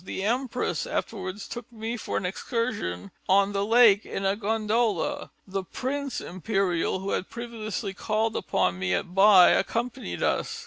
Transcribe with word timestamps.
The 0.03 0.23
Empress 0.23 0.87
afterwards 0.87 1.47
took 1.47 1.71
me 1.71 1.95
for 1.95 2.17
an 2.17 2.25
excursion 2.25 3.11
on 3.29 3.51
the 3.53 3.63
lake 3.63 4.03
in 4.03 4.25
a 4.25 4.35
gondola. 4.35 5.29
The 5.45 5.63
Prince 5.63 6.19
Imperial, 6.19 6.97
who 7.01 7.11
had 7.11 7.29
previously 7.29 7.93
called 7.93 8.35
upon 8.35 8.79
me 8.79 8.95
at 8.95 9.13
By, 9.13 9.49
accompanied 9.49 10.23
us. 10.23 10.59